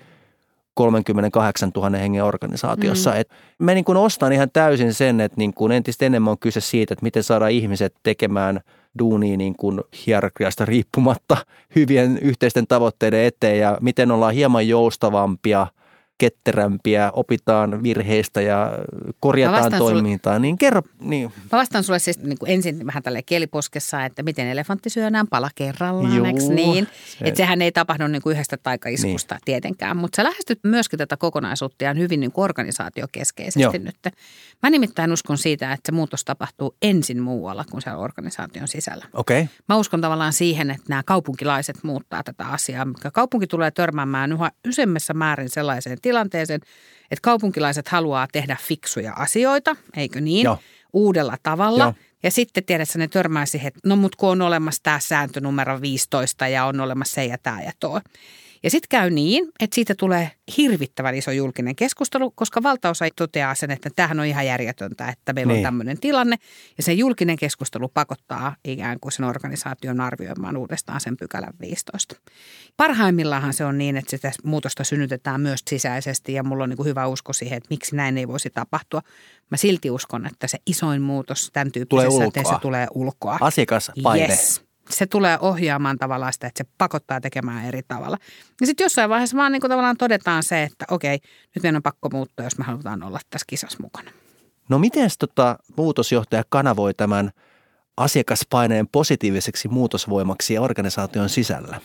[0.73, 3.11] 38 000 hengen organisaatiossa.
[3.11, 3.19] Mm.
[3.19, 6.61] Et mä niin kuin ostan ihan täysin sen, että niin kuin entistä enemmän on kyse
[6.61, 8.59] siitä, että miten saada ihmiset tekemään
[8.99, 11.37] duunia niin kuin hierarkiasta riippumatta
[11.75, 15.67] hyvien yhteisten tavoitteiden eteen ja miten ollaan hieman joustavampia,
[16.19, 18.71] ketterämpiä, opitaan virheistä ja
[19.19, 20.39] korjataan vastaan sulle- toimintaa.
[20.39, 21.33] Niin kerro, niin.
[21.51, 25.49] Mä vastaan sulle siis niin kuin ensin vähän tälle kieliposkessa, että miten elefantti syödään pala
[25.55, 26.87] kerrallaan, Juu, eikö niin?
[27.19, 29.41] se- Että sehän ei tapahdu niin kuin yhdestä taikaiskusta niin.
[29.45, 33.73] tietenkään, mutta sä lähestyt myöskin tätä kokonaisuutta ihan hyvin niin kuin organisaatiokeskeisesti Joo.
[33.73, 33.95] nyt.
[34.63, 39.05] Mä nimittäin uskon siitä, että se muutos tapahtuu ensin muualla kuin siellä organisaation sisällä.
[39.13, 39.41] Okei.
[39.41, 39.55] Okay.
[39.69, 42.85] Mä uskon tavallaan siihen, että nämä kaupunkilaiset muuttaa tätä asiaa.
[42.85, 46.08] mikä Kaupunki tulee törmäämään yhä useammassa määrin sellaiseen tilanteeseen,
[47.11, 50.43] että kaupunkilaiset haluaa tehdä fiksuja asioita, eikö niin?
[50.43, 50.59] Joo.
[50.93, 51.83] Uudella tavalla.
[51.83, 51.93] Joo.
[52.23, 55.81] Ja sitten tiedätkö, ne törmää siihen, että no mut kun on olemassa tämä sääntö numero
[55.81, 58.01] 15 ja on olemassa se ja tämä ja tuo.
[58.63, 63.71] Ja sitten käy niin, että siitä tulee hirvittävän iso julkinen keskustelu, koska valtaosa toteaa sen,
[63.71, 65.59] että tämähän on ihan järjetöntä, että meillä Niin.
[65.59, 66.35] on tämmöinen tilanne.
[66.77, 72.15] Ja se julkinen keskustelu pakottaa ikään kuin sen organisaation arvioimaan uudestaan sen pykälän 15.
[72.77, 76.87] Parhaimmillaan se on niin, että sitä muutosta synnytetään myös sisäisesti ja mulla on niin kuin
[76.87, 79.01] hyvä usko siihen, että miksi näin ei voisi tapahtua.
[79.51, 82.59] Mä silti uskon, että se isoin muutos tämän tyyppisessä Tulee ulkoa.
[82.59, 83.37] tulee ulkoa.
[83.41, 84.27] Asiakaspaine.
[84.27, 84.68] Yes.
[84.89, 88.17] Se tulee ohjaamaan tavallaan sitä, että se pakottaa tekemään eri tavalla.
[88.61, 91.19] Ja sitten jossain vaiheessa vaan niin kuin tavallaan todetaan se, että okei,
[91.55, 94.11] nyt meidän on pakko muuttaa, jos me halutaan olla tässä kisassa mukana.
[94.69, 97.31] No miten tota muutosjohtaja kanavoi tämän
[97.97, 101.81] asiakaspaineen positiiviseksi muutosvoimaksi organisaation sisällä?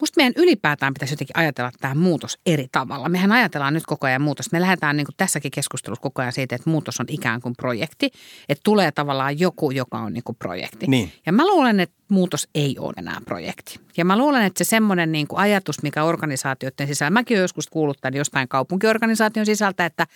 [0.00, 3.08] Musta meidän ylipäätään pitäisi jotenkin ajatella tämä muutos eri tavalla.
[3.08, 4.52] Mehän ajatellaan nyt koko ajan muutos.
[4.52, 8.10] Me lähdetään niin kuin tässäkin keskustelussa koko ajan siitä, että muutos on ikään kuin projekti.
[8.48, 10.86] Että tulee tavallaan joku, joka on niin kuin projekti.
[10.86, 11.12] Niin.
[11.26, 13.80] Ja mä luulen, että muutos ei ole enää projekti.
[13.96, 17.66] Ja mä luulen, että se semmoinen niin kuin ajatus, mikä organisaatioiden sisällä, mäkin olen joskus
[17.66, 20.06] kuullut tämän jostain kaupunkiorganisaation sisältä, että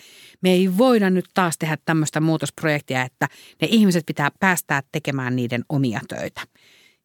[0.40, 3.28] me ei voida nyt taas tehdä tämmöistä muutosprojektia, että
[3.60, 6.40] ne ihmiset pitää päästää tekemään niiden omia töitä.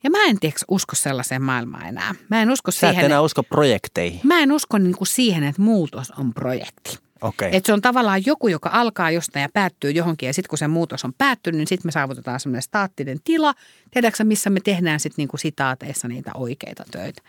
[0.03, 2.15] Ja mä en tiedä, usko sellaiseen maailmaan enää.
[2.29, 4.19] Mä en usko Sä et siihen, enää usko projekteihin.
[4.23, 6.97] mä en usko niin kuin siihen, että muutos on projekti.
[7.21, 7.49] Okei.
[7.53, 10.67] Että se on tavallaan joku, joka alkaa jostain ja päättyy johonkin ja sitten kun se
[10.67, 13.53] muutos on päättynyt, niin sitten me saavutetaan semmoinen staattinen tila,
[13.91, 17.21] tiedätkö missä me tehdään sitten niin sitaateissa niitä oikeita töitä.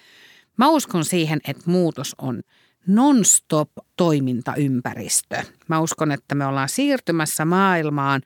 [0.57, 2.43] Mä uskon siihen, että muutos on
[2.87, 5.43] non-stop toimintaympäristö.
[5.69, 8.23] Mä uskon, että me ollaan siirtymässä maailmaan,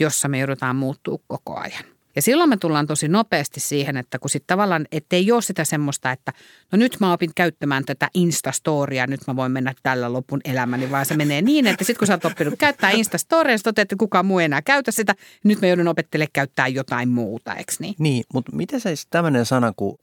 [0.00, 1.95] jossa me joudutaan muuttuu koko ajan.
[2.16, 6.12] Ja silloin me tullaan tosi nopeasti siihen, että kun sitten tavallaan, ettei ole sitä semmoista,
[6.12, 6.32] että
[6.72, 11.06] no nyt mä opin käyttämään tätä Instastoria, nyt mä voin mennä tällä lopun elämäni, vaan
[11.06, 14.26] se menee niin, että sitten kun sä oot oppinut käyttää Instastoria, sä toteat, että kukaan
[14.26, 17.94] muu ei enää käytä sitä, nyt mä joudun opettelemaan käyttää jotain muuta, eikö niin?
[17.98, 19.98] Niin, mutta miten se tämmöinen sana kuin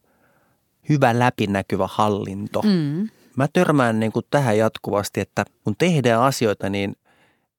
[0.88, 2.62] hyvä läpinäkyvä hallinto?
[2.62, 3.08] Mm.
[3.36, 6.96] Mä törmään niin kuin tähän jatkuvasti, että kun tehdään asioita, niin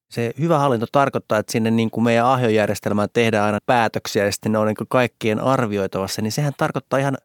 [0.09, 4.51] se hyvä hallinto tarkoittaa, että sinne niin kuin meidän ahjojärjestelmään tehdään aina päätöksiä ja sitten
[4.51, 7.17] ne on niin kuin kaikkien arvioitavassa, niin sehän tarkoittaa ihan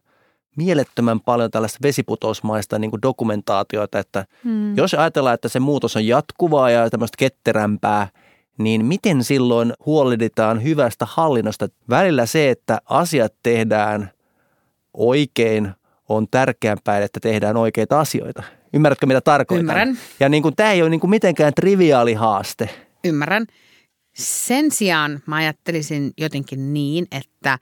[0.56, 4.76] mielettömän paljon tällaista vesiputousmaista niin kuin dokumentaatiota, että Mm.
[4.76, 8.08] jos ajatellaan, että se muutos on jatkuvaa ja tämmöistä ketterämpää,
[8.58, 11.68] niin miten silloin huolehditaan hyvästä hallinnosta?
[11.90, 14.10] Välillä se, että asiat tehdään
[14.94, 15.70] oikein,
[16.08, 18.42] on tärkeämpää, että tehdään oikeita asioita.
[18.72, 19.60] Ymmärrätkö, mitä tarkoitan?
[19.60, 19.98] Ymmärrän.
[20.20, 22.70] Ja niin kuin, tämä ei ole niin kuin mitenkään triviaali haaste.
[23.04, 23.46] Ymmärrän.
[24.14, 27.58] Sen sijaan mä ajattelisin jotenkin niin, että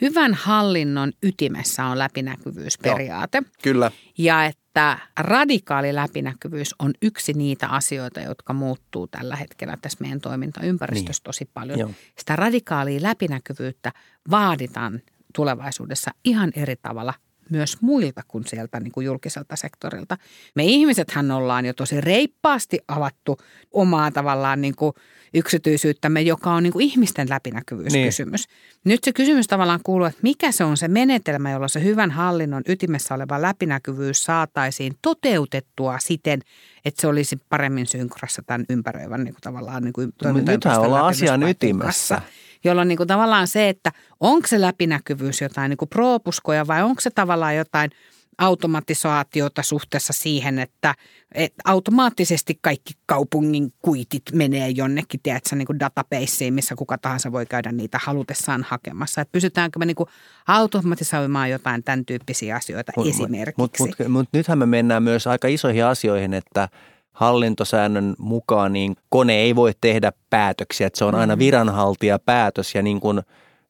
[0.00, 3.38] hyvän hallinnon ytimessä on läpinäkyvyysperiaate.
[3.38, 3.90] Joo, kyllä.
[4.18, 11.20] Ja että radikaali läpinäkyvyys on yksi niitä asioita, jotka muuttuu tällä hetkellä tässä meidän toimintaympäristössä
[11.20, 11.24] niin.
[11.24, 11.78] tosi paljon.
[11.78, 11.90] Joo.
[12.18, 13.92] Sitä radikaalia läpinäkyvyyttä
[14.30, 15.00] vaaditaan
[15.34, 17.14] tulevaisuudessa ihan eri tavalla
[17.50, 20.16] myös muilta kuin sieltä niin kuin julkiselta sektorilta.
[20.54, 23.36] Me ihmisethän ollaan jo tosi reippaasti avattu
[23.72, 24.92] omaa tavallaan niin kuin
[25.34, 28.48] yksityisyyttämme, joka on niin kuin ihmisten läpinäkyvyyskysymys.
[28.48, 28.92] Niin.
[28.92, 32.62] Nyt se kysymys tavallaan kuuluu, että mikä se on se menetelmä, jolla se hyvän hallinnon
[32.68, 36.40] ytimessä oleva läpinäkyvyys saataisiin toteutettua siten,
[36.84, 40.12] että se olisi paremmin synkrassa tämän ympäröivän niin kuin tavallaan niin kuin
[40.46, 42.22] Nythän ollaan asian ytimessä
[42.66, 47.00] jolloin niin kuin tavallaan se, että onko se läpinäkyvyys jotain niin kuin proopuskoja vai onko
[47.00, 47.90] se tavallaan jotain
[48.38, 50.94] automatisaatiota suhteessa siihen, että,
[51.34, 57.46] että automaattisesti kaikki kaupungin kuitit menee jonnekin, tiedätkö, niin kuin databaseen, missä kuka tahansa voi
[57.46, 59.20] käydä niitä halutessaan hakemassa.
[59.20, 60.08] Että pysytäänkö me niin kuin
[60.46, 63.54] automatisoimaan jotain tämän tyyppisiä asioita mut, esimerkiksi.
[63.62, 66.68] Mutta mut, mut, mut nythän me mennään myös aika isoihin asioihin, että–
[67.16, 71.38] hallintosäännön mukaan niin kone ei voi tehdä päätöksiä, että se on aina mm.
[71.38, 73.22] viranhaltija päätös ja niin kun,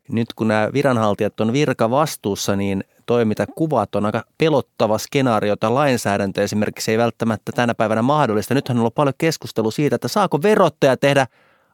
[0.09, 5.49] nyt kun nämä viranhaltijat on virka vastuussa, niin toi mitä kuvat on aika pelottava skenaario,
[5.49, 8.55] jota lainsäädäntö esimerkiksi ei välttämättä tänä päivänä mahdollista.
[8.55, 11.27] Nythän on ollut paljon keskustelua siitä, että saako verottaja tehdä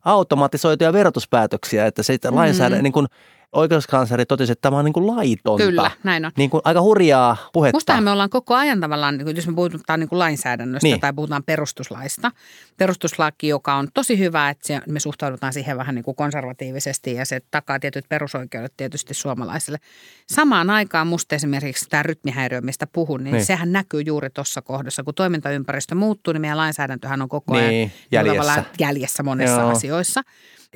[0.04, 2.82] automatisoituja verotuspäätöksiä, että se lainsäädäntö, mm.
[2.82, 3.08] niin kun
[3.52, 5.64] oikeuskansleri totesi, että tämä on niin kuin laitonta.
[5.64, 6.32] Kyllä, näin on.
[6.36, 7.76] Niin kuin aika hurjaa puhetta.
[7.76, 11.00] Mustahan me ollaan koko ajan tavallaan, niin jos me puhutaan niin kuin lainsäädännöstä niin.
[11.00, 12.30] tai puhutaan perustuslaista.
[12.76, 17.40] Perustuslaki, joka on tosi hyvä, että me suhtaudutaan siihen vähän niin kuin konservatiivisesti ja se
[17.50, 19.78] takaa tietyt perusoikeudet tietysti suomalaisille.
[20.28, 23.44] Samaan aikaan musta esimerkiksi tämä rytmihäiriö, mistä puhun, niin, niin.
[23.44, 25.02] sehän näkyy juuri tuossa kohdassa.
[25.02, 28.64] Kun toimintaympäristö muuttuu, niin meidän lainsäädäntöhän on koko ajan niin, jäljessä.
[28.78, 29.70] jäljessä monessa Joo.
[29.70, 30.22] asioissa.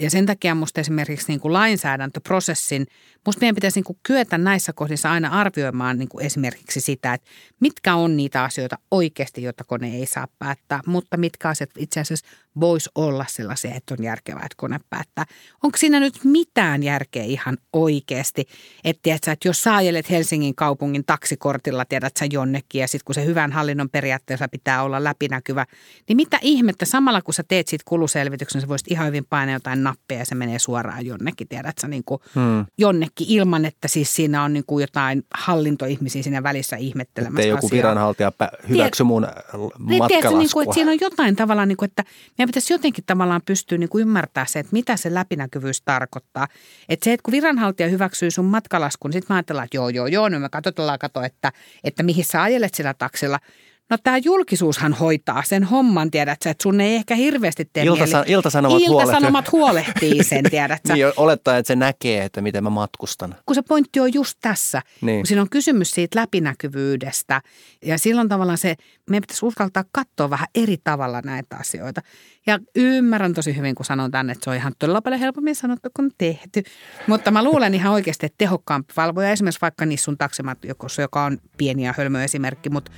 [0.01, 2.87] Ja sen takia musta esimerkiksi niin kuin lainsäädäntöprosessin,
[3.27, 7.31] musta meidän pitäisi niin kuin kyetä näissä kohdissa aina arvioimaan niin kuin esimerkiksi sitä, että
[7.61, 12.27] mitkä on niitä asioita oikeasti, joita kone ei saa päättää, mutta mitkä asiat itse asiassa
[12.61, 15.25] voisi olla sellaisia, että on järkevää, että kone päättää.
[15.63, 18.47] Onko siinä nyt mitään järkeä ihan oikeasti,
[18.85, 23.15] että, tiedätkö, että jos sä ajelet Helsingin kaupungin taksikortilla, tiedät sä jonnekin ja sitten kun
[23.15, 25.67] se hyvän hallinnon periaatteessa pitää olla läpinäkyvä,
[26.09, 29.86] niin mitä ihmettä samalla kun sä teet siitä kuluselvityksen, sä voisit ihan hyvin painaa jotain
[29.87, 32.67] nappia ja se menee suoraan jonnekin, tiedät sä, niin kuin hmm.
[32.79, 37.71] jonnekin ilman, että siis siinä on niin kuin jotain hallintoihmisiä siinä välissä ihmettelemässä Että joku
[37.71, 38.33] viranhaltija
[38.69, 40.09] hyväksy mun matkalaskua.
[40.09, 42.05] Tiedätkö, niin kuin, että siinä on jotain tavallaan, niin kuin, että
[42.39, 46.49] meidän pitäisi jotenkin tavallaan pystyä niin kuin ymmärtää se, että mitä se läpinäkyvyys tarkoittaa.
[46.89, 50.07] Että se, että kun viranhaltija hyväksyy sun matkalaskun, niin sitten mä ajatellaan, että joo, joo,
[50.07, 51.53] joo, nyt me katsotaan, kato, että,
[51.85, 53.41] että mihin sä ajelet sillä taksilla–
[53.91, 58.19] No tämä julkisuushan hoitaa sen homman, tiedät sä, että sun ei ehkä hirveästi tee Iltasa,
[58.19, 58.33] mieli.
[58.33, 60.95] Iltasanomat, Iltasanomat huolehtii sen, tiedät sä.
[60.95, 63.35] niin, olettaa, että se näkee, että miten mä matkustan.
[63.47, 65.19] Kun se pointti on just tässä, niin.
[65.19, 67.43] kun siinä on kysymys siitä läpinäkyvyydestä
[67.85, 68.75] ja silloin tavallaan se,
[69.11, 72.01] meidän pitäisi uskaltaa katsoa vähän eri tavalla näitä asioita.
[72.47, 75.89] Ja ymmärrän tosi hyvin, kun sanon tänne, että se on ihan todella paljon helpommin sanottu
[75.97, 76.63] kuin tehty.
[77.07, 81.39] Mutta mä luulen ihan oikeasti, että tehokkaampi valvoja, esimerkiksi vaikka niissä sun taksimatkossa, joka on
[81.57, 82.93] pieni ja hölmö esimerkki, mutta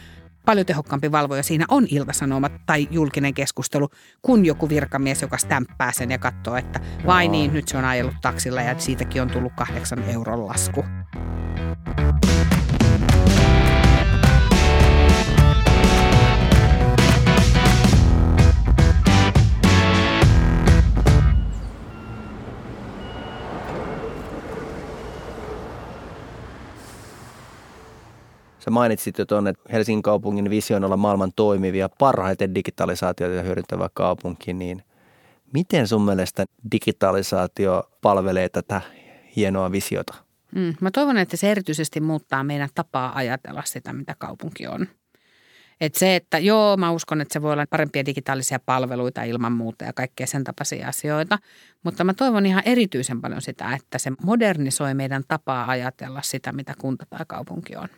[0.49, 3.89] paljon tehokkaampi valvoja siinä on iltasanomat tai julkinen keskustelu
[4.23, 8.15] kuin joku virkamies, joka stämppää sen ja katsoo, että vai niin, nyt se on ajellut
[8.23, 10.85] taksilla ja siitäkin on tullut kahdeksan euron lasku.
[28.69, 33.89] Sä mainitsit jo tuonne, että Helsingin kaupungin visio on olla maailman toimivia, parhaiten digitalisaatiota hyödyntävä
[33.95, 34.83] kaupunki, niin
[35.53, 38.81] miten sun mielestä digitalisaatio palvelee tätä
[39.37, 40.15] hienoa visiota?
[40.55, 44.89] Mm, mä toivon, että se erityisesti muuttaa meidän tapaa ajatella sitä, mitä kaupunki on.
[45.81, 49.85] Et se, että joo, mä uskon, että se voi olla parempia digitaalisia palveluita ilman muuta
[49.85, 51.39] ja kaikkea sen tapaisia asioita.
[51.85, 56.75] Mutta mä toivon ihan erityisen paljon sitä, että se modernisoi meidän tapaa ajatella sitä, mitä
[56.79, 57.89] kunta tai kaupunki on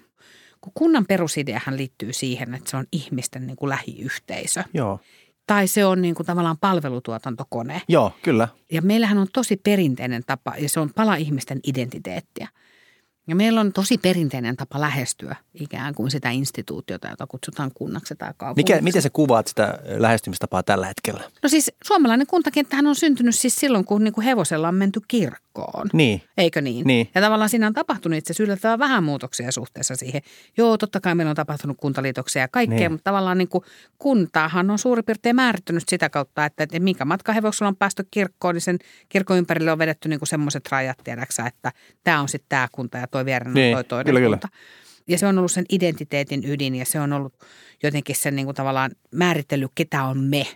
[0.61, 4.65] kun kunnan perusideahan liittyy siihen, että se on ihmisten niin kuin lähiyhteisö.
[4.75, 5.01] Joo.
[5.47, 7.83] Tai se on niin kuin tavallaan palvelutuotantokone.
[7.89, 8.49] Joo, kyllä.
[8.73, 12.49] Ja meillähän on tosi perinteinen tapa, ja se on pala ihmisten identiteettiä.
[13.29, 18.33] Ja meillä on tosi perinteinen tapa lähestyä ikään kuin sitä instituutiota, jota kutsutaan kunnaksi tai
[18.37, 18.73] kaupungiksi.
[18.73, 21.21] Mikä, miten sä kuvaat sitä lähestymistapaa tällä hetkellä?
[21.43, 25.50] No siis suomalainen kuntakenttähän on syntynyt siis silloin, kun niin kuin hevosella on menty kirkkoon
[25.55, 25.87] kirkkoon.
[25.93, 26.23] Niin.
[26.39, 26.87] Eikö niin?
[26.87, 27.09] Niin.
[27.15, 30.23] Ja tavallaan siinä on tapahtunut itse asiassa yllättävän vähän muutoksia suhteessa siihen.
[30.57, 32.93] Joo, totta kai meillä on tapahtunut kuntaliitoksia ja kaikkea, Niin.
[32.93, 33.65] mutta tavallaan niin kuin
[33.99, 38.63] kuntaahan on suurin piirtein määrittynyt sitä kautta, että, että minkä matkahevoksella on päästy kirkkoon, niin
[38.63, 41.73] sen kirkon ympärille on vedetty niin kuin semmoiset rajat, tiedäksä, että
[42.05, 44.37] tämä on sitten tämä kunta ja toi vieressä Niin, on toi toinen kyllä, kyllä.
[44.37, 44.49] kunta.
[45.09, 47.35] Ja se on ollut sen identiteetin ydin ja se on ollut
[47.83, 50.47] jotenkin sen niin kuin tavallaan määritellyt, ketä on me.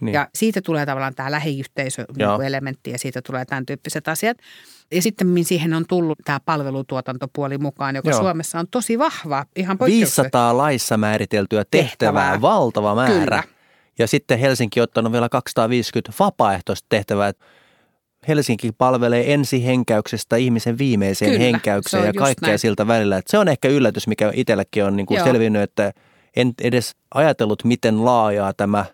[0.00, 0.14] Niin.
[0.14, 2.38] Ja siitä tulee tavallaan tämä lähiyhteisö Joo.
[2.38, 4.36] niin elementti ja siitä tulee tämän tyyppiset asiat.
[4.92, 8.20] Ja sitten siihen on tullut tämä palvelutuotantopuoli mukaan, joka Joo.
[8.20, 10.22] Suomessa on tosi vahva, ihan poikkeuksellisesti.
[10.22, 12.40] 500 laissa määriteltyä tehtävää, Tehtävää.
[12.40, 13.18] valtava määrä.
[13.42, 13.42] Kyllä.
[13.98, 17.32] Ja sitten Helsinki on ottanut vielä 250 vapaaehtoista tehtävää.
[18.28, 22.58] Helsinki palvelee ensihenkäyksestä ihmisen viimeiseen Kyllä, se henkäykseen ja kaikkea näin.
[22.58, 23.16] siltä välillä.
[23.16, 25.26] Et se on ehkä yllätys, mikä itsellekin on niin kuin Joo.
[25.26, 25.92] selvinnyt, että
[26.36, 28.84] en edes ajatellut, miten laajaa tämä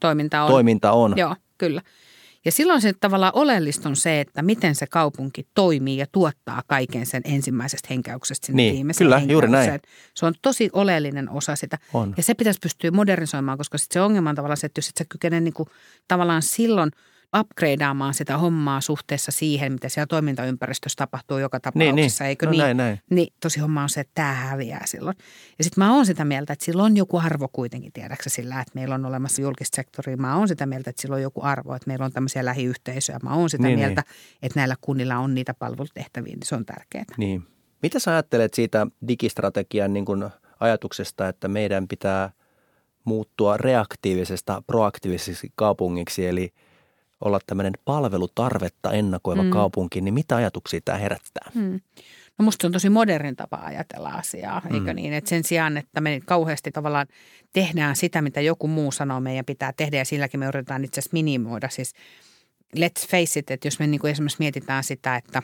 [0.00, 0.50] Toiminta on.
[0.50, 1.14] toiminta on.
[1.16, 1.82] Joo, kyllä.
[2.44, 7.06] Ja silloin se tavallaan oleellista on se, että miten se kaupunki toimii ja tuottaa kaiken
[7.06, 9.80] sen ensimmäisestä henkäyksestä sinne Niin, viimeiseen kyllä, juuri näin.
[10.14, 11.78] Se on tosi oleellinen osa sitä.
[11.94, 12.14] On.
[12.16, 14.96] Ja se pitäisi pystyä modernisoimaan, koska sit se ongelma on tavallaan se, että jos et
[14.96, 15.68] sä kykene niin kuin,
[16.08, 16.90] tavallaan silloin
[17.40, 22.28] upgradeaamaan sitä hommaa suhteessa siihen, mitä siellä toimintaympäristössä tapahtuu joka Niin, tapauksessa, niin.
[22.28, 22.58] eikö No niin?
[22.60, 23.00] näin, näin.
[23.10, 25.16] Niin tosi homma on se, että tämä häviää silloin.
[25.58, 28.72] Ja sitten mä oon sitä mieltä, että sillä on joku arvo kuitenkin, tiedäksä sillä, että
[28.74, 30.16] meillä on olemassa julkista sektoria.
[30.16, 33.18] Mä oon sitä mieltä, että sillä on joku arvo, että meillä on tämmöisiä lähiyhteisöjä.
[33.22, 34.02] Mä oon sitä Niin, mieltä,
[34.42, 37.04] että näillä kunnilla on niitä palvelutehtäviä, niin se on tärkeää.
[37.16, 37.42] Niin.
[37.82, 40.24] Mitä sä ajattelet siitä digistrategian niin kuin
[40.60, 42.30] ajatuksesta, että meidän pitää
[43.04, 46.52] muuttua reaktiivisesta proaktiiviseksi kaupungiksi, eli
[47.20, 49.50] olla tämmöinen palvelutarvetta ennakoiva mm.
[49.50, 51.50] kaupunki, niin mitä ajatuksia tämä herättää?
[51.54, 51.80] Hmm.
[52.38, 54.96] No musta se on tosi modernin tapa ajatella asiaa, eikö Mm.
[54.96, 55.12] niin?
[55.12, 57.06] Että sen sijaan, että me kauheasti tavallaan
[57.52, 61.14] tehdään sitä, mitä joku muu sanoo meidän pitää tehdä ja silläkin me yritetään itse asiassa
[61.14, 61.68] minimoida.
[61.68, 61.92] Siis
[62.76, 65.42] let's face it, että jos me niin kuin esimerkiksi mietitään sitä, että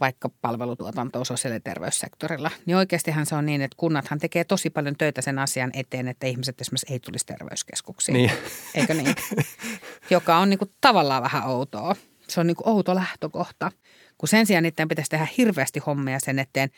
[0.00, 4.96] vaikka palvelutuotantoa sosiaali- ja terveyssektorilla, niin oikeastihan se on niin, että kunnathan tekee tosi paljon
[4.98, 8.12] töitä sen asian eteen, että ihmiset esimerkiksi ei tulisi terveyskeskuksiin.
[8.16, 8.30] Niin.
[8.74, 9.14] Eikö niin?
[10.10, 11.96] Joka on niin kuin tavallaan vähän outoa.
[12.28, 13.72] Se on niin kuin outo lähtökohta,
[14.18, 16.70] kun sen sijaan niiden pitäisi tehdä hirveästi hommia sen eteen.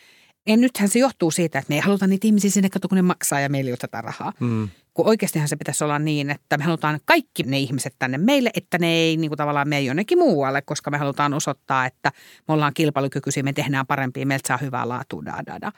[0.46, 3.40] Ja nythän se johtuu siitä, että me ei haluta niitä ihmisiä sinne, kun ne maksaa
[3.40, 4.32] ja meillä ei ole tätä rahaa.
[4.40, 4.68] Mm.
[4.94, 8.78] Kun oikeastihan se pitäisi olla niin, että me halutaan kaikki ne ihmiset tänne meille, että
[8.78, 12.12] ne ei niin kuin tavallaan mene jonnekin muualle, koska me halutaan osoittaa, että
[12.48, 15.72] me ollaan kilpailukykyisiä, me tehdään parempia, meiltä saa hyvää laatua, da, da, da.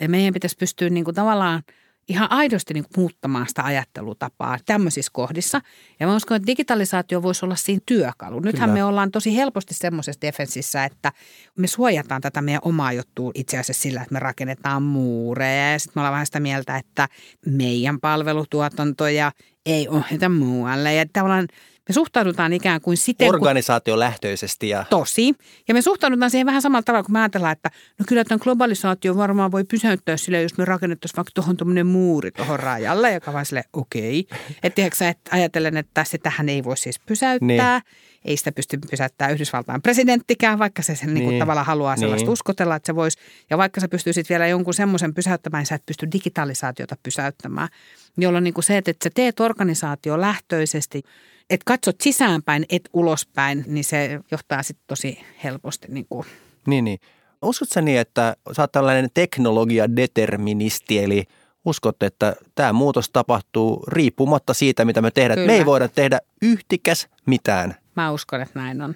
[0.00, 1.62] Ja meidän pitäisi pystyä niin kuin tavallaan
[2.08, 5.60] ihan aidosti niin muuttamaan sitä ajattelutapaa tämmöisissä kohdissa.
[6.00, 8.40] Ja mä uskon, että digitalisaatio voisi olla siinä työkalu.
[8.40, 8.80] Nythän Kyllä.
[8.80, 11.12] me ollaan tosi helposti semmoisessa defensissä, että
[11.58, 15.72] me suojataan tätä meidän omaa juttua itse asiassa sillä, että me rakennetaan muureja.
[15.72, 17.08] Ja sitten me ollaan vähän sitä mieltä, että
[17.46, 19.32] meidän palvelutuotantoja
[19.66, 20.94] ei ohjata muualle.
[20.94, 21.48] Ja tavallaan
[21.88, 25.34] me suhtaudutaan ikään kuin siten, kun Organisaatiolähtöisesti ja tosi.
[25.68, 29.16] Ja me suhtaudutaan siihen vähän samalla tavalla, kun me ajatellaan, että no kyllä tämän globalisaatio
[29.16, 33.46] varmaan voi pysäyttää sille, jos me rakennettaisiin vaikka tuohon tuommoinen muuri tuohon rajalle, joka vaan
[33.46, 34.20] sille okei.
[34.20, 34.38] Okay.
[34.62, 37.78] Että että ajatellen, että sitähän ei voi siis pysäyttää.
[37.78, 38.08] Niin.
[38.24, 41.28] Ei sitä pysty pysäyttämään Yhdysvaltain presidenttikään, vaikka se sen niin.
[41.28, 42.32] Niin tavallaan haluaa sellaista Niin.
[42.32, 43.18] uskotella, että se voisi.
[43.50, 47.68] Ja vaikka sä pystyisit vielä jonkun semmoisen pysäyttämään, niin sä et pysty digitalisaatiota pysäyttämään.
[48.16, 51.02] Jolloin niin kuin se, että sä teet organisaatio lähtöisesti,
[51.50, 56.26] että katsot sisäänpäin, et ulospäin, niin se johtaa sitten tosi helposti niin kuin
[56.66, 56.98] Niin, niin.
[57.42, 61.24] Uskotko sä niin, että sä oot tällainen teknologiadeterministi, eli
[61.64, 65.38] uskot, että tämä muutos tapahtuu riippumatta siitä, mitä me tehdään.
[65.38, 65.52] Kyllä.
[65.52, 67.74] Me ei voida tehdä yhtikäs mitään.
[67.96, 68.94] Mä uskon, että näin on.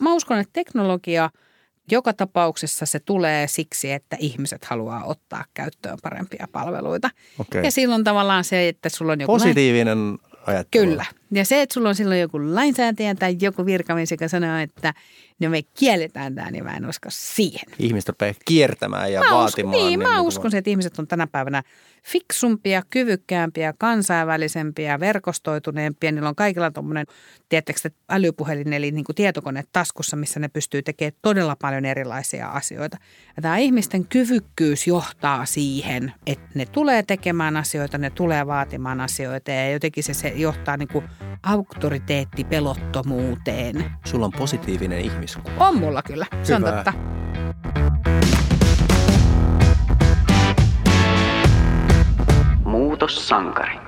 [0.00, 1.30] Mä uskon, että teknologia
[1.90, 7.10] joka tapauksessa se tulee siksi, että ihmiset haluaa ottaa käyttöön parempia palveluita.
[7.38, 7.64] Okei.
[7.64, 9.32] Ja silloin tavallaan se, että sulla on joku...
[9.32, 10.86] Positiivinen ajattelu.
[10.86, 11.04] Kyllä.
[11.30, 14.94] Ja se, että sulla on silloin joku lainsäätäjä tai joku virkamies, joka sanoo, että
[15.40, 17.64] no me kielletään tämä, niin mä en usko siihen.
[17.78, 19.76] Ihmiset rupeaa kiertämään ja Mä uskon, vaatimaan.
[19.76, 21.62] niin, mä niin uskon, että ihmiset on tänä päivänä
[22.04, 26.12] fiksumpia, kyvykkäämpiä, kansainvälisempiä, verkostoituneempia.
[26.12, 27.06] Niillä on kaikilla tuommoinen,
[27.48, 32.48] tiedättekö, te, älypuhelin eli niin kuin tietokone taskussa, missä ne pystyy tekemään todella paljon erilaisia
[32.48, 32.96] asioita.
[33.36, 39.50] Ja tämä ihmisten kyvykkyys johtaa siihen, että ne tulee tekemään asioita, ne tulee vaatimaan asioita
[39.50, 41.04] ja jotenkin se, se johtaa niin kuin
[41.42, 43.92] auktoriteettipelottomuuteen.
[44.04, 45.50] Sulla on positiivinen ihmiskuva.
[45.58, 46.72] On mulla kyllä, se on Hyvä.
[46.72, 46.92] totta.
[52.64, 53.78] Muutossankari.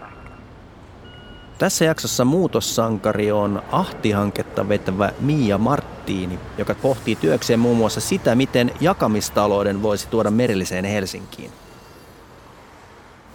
[1.59, 8.71] Tässä jaksossa muutossankari on Ahti-hanketta vetävä Mia Marttiini, joka pohtii työkseen muun muassa sitä, miten
[8.81, 11.51] jakamistalouden voisi tuoda merilliseen Helsinkiin.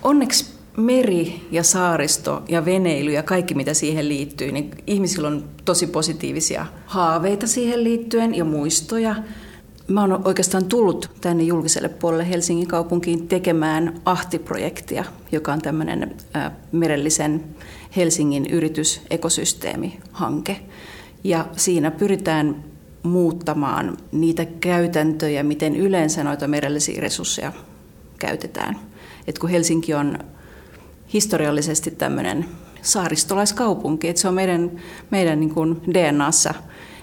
[0.03, 5.87] Onneksi meri ja saaristo ja veneily ja kaikki mitä siihen liittyy, niin ihmisillä on tosi
[5.87, 9.15] positiivisia haaveita siihen liittyen ja muistoja.
[9.87, 16.15] Mä oon oikeastaan tullut tänne julkiselle puolelle Helsingin kaupunkiin tekemään Ahti-projektia, joka on tämmöinen
[16.71, 17.43] merellisen
[17.95, 20.59] Helsingin yritysekosysteemihanke.
[21.23, 22.63] Ja siinä pyritään
[23.03, 27.51] muuttamaan niitä käytäntöjä, miten yleensä noita merellisiä resursseja
[28.19, 28.79] käytetään.
[29.27, 30.19] Et kun Helsinki on
[31.13, 32.45] historiallisesti tämmöinen
[32.81, 34.71] saaristolaiskaupunki, että se on meidän,
[35.09, 36.53] meidän niin kuin DNAssa,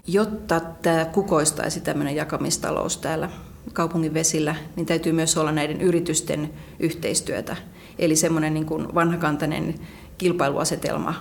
[0.06, 3.30] jotta tämä kukoistaisi tämmöinen jakamistalous täällä
[3.72, 7.56] kaupungin vesillä, niin täytyy myös olla näiden yritysten yhteistyötä.
[7.98, 9.74] Eli semmoinen niin kuin vanhakantainen
[10.18, 11.14] kilpailuasetelma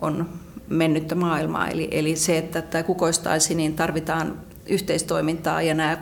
[0.00, 0.28] on
[0.68, 1.68] mennyttä maailmaa.
[1.68, 5.98] Eli, eli se, että tämä kukoistaisi, niin tarvitaan yhteistoimintaa ja nämä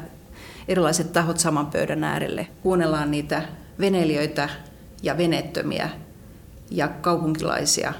[0.68, 2.46] erilaiset tahot saman pöydän äärelle.
[2.62, 3.42] Kuunnellaan niitä
[3.78, 4.48] veneilijöitä
[5.02, 5.90] ja venettömiä
[6.76, 7.92] ja kaupunkilaisia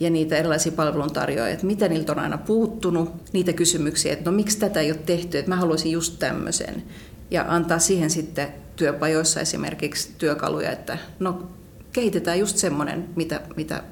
[0.00, 4.58] ja niitä erilaisia palveluntarjoajia, että mitä niiltä on aina puuttunut, niitä kysymyksiä, että no miksi
[4.58, 6.82] tätä ei ole tehty, että mä haluaisin just tämmöisen.
[7.30, 11.48] Ja antaa siihen sitten työpajoissa esimerkiksi työkaluja, että no
[11.92, 13.82] kehitetään just semmoinen, mitä, mitä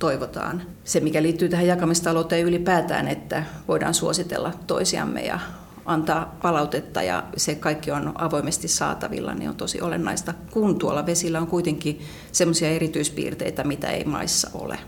[0.00, 0.62] toivotaan.
[0.84, 5.38] Se, mikä liittyy tähän jakamistalouteen ylipäätään, että voidaan suositella toisiamme ja
[5.84, 11.40] antaa palautetta ja se kaikki on avoimesti saatavilla, niin on tosi olennaista, kun tuolla vesillä
[11.40, 12.00] on kuitenkin
[12.32, 14.78] semmoisia erityispiirteitä, mitä ei maissa ole.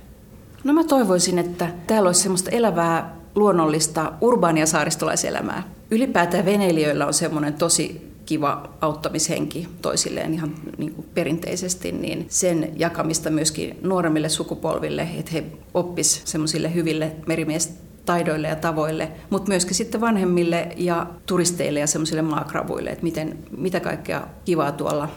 [0.65, 5.63] No mä toivoisin, että täällä olisi semmoista elävää, luonnollista, urbaania saaristolaiselämää.
[5.91, 13.31] Ylipäätään veneilijöillä on semmoinen tosi kiva auttamishenki toisilleen ihan niin kuin perinteisesti, niin sen jakamista
[13.31, 20.01] myöskin nuoremmille sukupolville, että he oppis semmoisille hyville merimies taidoille ja tavoille, mutta myöskin sitten
[20.01, 25.09] vanhemmille ja turisteille ja semmoisille maakravuille, että miten, mitä kaikkea kivaa tuolla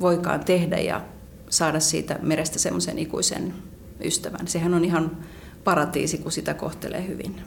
[0.00, 1.00] voikaan tehdä ja
[1.50, 3.54] saada siitä merestä semmoisen ikuisen
[4.04, 4.48] ystävän.
[4.48, 5.16] Sehän on ihan
[5.64, 7.40] paratiisi, kun sitä kohtelee hyvin.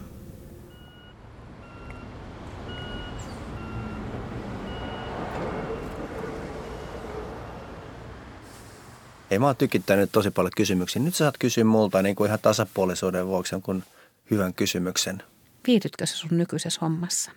[9.30, 11.02] Ei mä oon tykittänyt tosi paljon kysymyksiä.
[11.02, 13.82] Nyt sä saat kysyä multa niin kuin ihan tasapuolisuuden vuoksi jonkun
[14.30, 15.22] hyvän kysymyksen.
[15.66, 17.32] Viihdytkö se sun nykyisessä hommassa?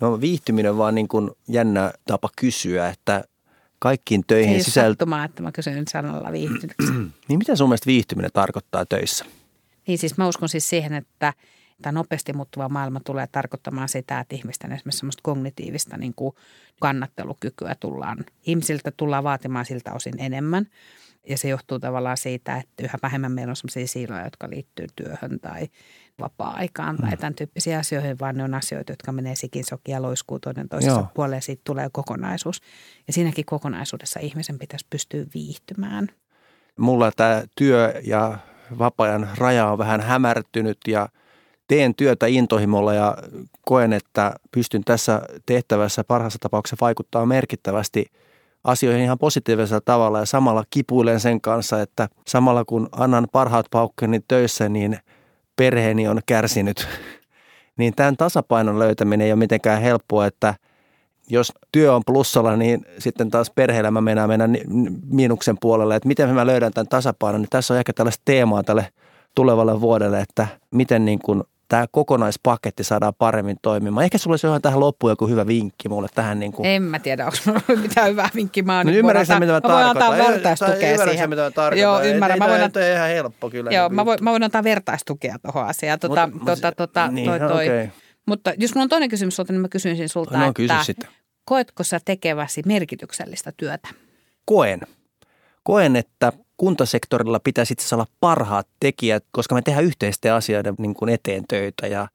[0.00, 3.24] No viihtyminen on vaan niin kuin jännä tapa kysyä, että
[3.78, 5.06] kaikkiin töihin sisältyy...
[5.24, 6.74] Että mä kysyn sanalla viihtyykö
[7.28, 9.24] Niin mitä sun mielestä viihtyminen tarkoittaa töissä?
[9.86, 11.32] Niin siis mä uskon siis siihen, että
[11.82, 16.34] tämä nopeasti muuttuva maailma tulee tarkoittamaan sitä, että ihmisten esimerkiksi semmoista kognitiivista niin kuin
[16.80, 20.66] kannattelukykyä tullaan, ihmisiltä tullaan vaatimaan siltä osin enemmän–
[21.28, 25.40] ja se johtuu tavallaan siitä, että yhä vähemmän meillä on sellaisia siiloja, jotka liittyy työhön
[25.40, 25.68] tai
[26.20, 27.18] vapaa-aikaan tai mm.
[27.18, 31.06] tämän tyyppisiä asioihin, vaan ne on asioita, jotka menee sikin sokia ja loiskuu toinen toisessa
[31.14, 32.60] puoleen siitä tulee kokonaisuus.
[33.06, 36.08] Ja siinäkin kokonaisuudessa ihmisen pitäisi pystyä viihtymään.
[36.78, 38.38] Mulla tämä työ ja
[38.78, 41.08] vapaa-ajan raja on vähän hämärtynyt ja
[41.68, 43.16] teen työtä intohimolla ja
[43.66, 48.06] koen, että pystyn tässä tehtävässä parhaassa tapauksessa vaikuttaa merkittävästi–
[48.66, 54.20] asioihin ihan positiivisella tavalla ja samalla kipuilen sen kanssa, että samalla kun annan parhaat paukkeni
[54.28, 54.98] töissä, niin
[55.56, 56.88] perheeni on kärsinyt.
[57.78, 60.54] niin tämän tasapainon löytäminen ei ole mitenkään helppoa, että
[61.28, 64.48] jos työ on plussalla, niin sitten taas perhe-elämä mennään mennä
[65.10, 65.96] miinuksen puolelle.
[65.96, 68.88] Että miten mä löydän tämän tasapainon, niin tässä on ehkä tällaista teemaa tälle
[69.34, 74.04] tulevalle vuodelle, että miten niin kuin tämä kokonaispaketti saadaan paremmin toimimaan.
[74.04, 76.38] Ehkä sulla olisi tähän loppuun joku hyvä vinkki mulle tähän.
[76.38, 76.66] Niin kuin...
[76.66, 78.62] En mä tiedä, onko minulla mitään hyvää vinkkiä.
[78.62, 79.96] Mä, no, ymmärrän sen, mitä mä tarkoitan.
[79.96, 81.30] Mä voin antaa vertaistukea ymmärrän siihen.
[81.30, 81.82] mitä mä tarkoitan.
[81.82, 82.36] Joo, ymmärrän.
[82.36, 82.82] Ei, mä voin antaa...
[82.82, 83.70] ihan helppo kyllä.
[83.70, 85.98] Joo, niin mä, voin, mä voin antaa vertaistukea tuohon asiaan.
[85.98, 87.66] Tota, Mut, tota, tota, niin, toi, toi.
[87.66, 87.88] Okay.
[88.26, 91.08] Mutta jos mulla on toinen kysymys sulta, niin mä kysyisin sulta, no, että sitten.
[91.44, 93.88] koetko sä tekeväsi merkityksellistä työtä?
[94.44, 94.80] Koen.
[95.62, 101.08] Koen, että kuntasektorilla pitäisi itse olla parhaat tekijät, koska me tehdään yhteisten asioiden niin kuin
[101.08, 102.08] eteen töitä ja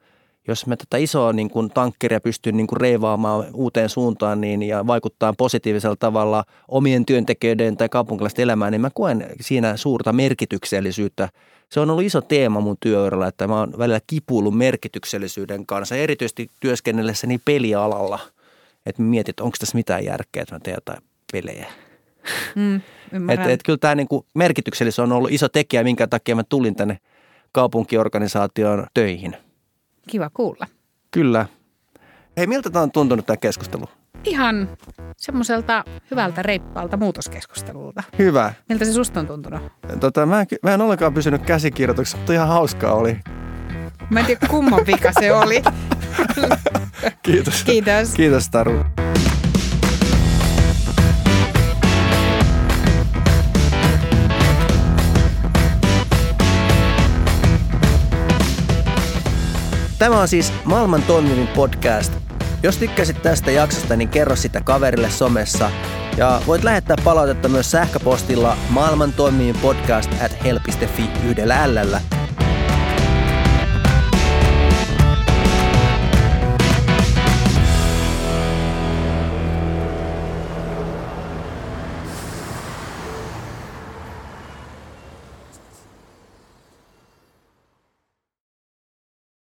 [0.47, 4.88] jos me tätä isoa niin kuin tankkeria pystyy niin kuin reivaamaan uuteen suuntaan niin, ja
[4.88, 11.30] vaikuttaa positiivisella tavalla omien työntekijöiden tai kaupunkilaisten elämään, niin mä koen siinä suurta merkityksellisyyttä.
[11.69, 16.49] Se on ollut iso teema mun työuralla, että mä oon välillä kipuillut merkityksellisyyden kanssa, erityisesti
[16.60, 18.19] työskennellessäni pelialalla.
[18.86, 21.67] Että mietit, onko tässä mitään järkeä, että mä teen jotain pelejä.
[22.56, 22.82] Mm,
[23.30, 26.97] et, et kyllä tämä niinku merkityksellisyys on ollut iso tekijä, minkä takia mä tulin tänne
[27.52, 29.38] kaupunkiorganisaation töihin.
[30.10, 30.67] Kiva kuulla.
[31.12, 31.45] Kyllä.
[32.38, 33.86] Hei, miltä tämä on tuntunut tämä keskustelu?
[34.24, 34.69] Ihan
[35.17, 38.04] semmoiselta hyvältä reippaalta muutoskeskustelulta.
[38.19, 38.54] Hyvä.
[38.69, 39.62] Miltä se susta on tuntunut?
[40.00, 43.18] Tota, mä, en, mä en ollenkaan pysynyt käsikirjoituksessa, mutta ihan hauskaa oli.
[44.09, 45.62] Mä en tiedä kumman vika se oli.
[47.24, 47.64] Kiitos.
[47.64, 48.14] Kiitos.
[48.14, 48.84] Kiitos Taru.
[60.02, 62.14] Tämä on siis maailman toimivin podcast.
[62.64, 65.72] Jos tykkäsit tästä jaksosta, niin kerro sitä kaverille somessa.
[66.18, 72.02] Ja voit lähettää palautetta myös sähköpostilla maailman toimivin podcast at hel.fi yhdellä ällä.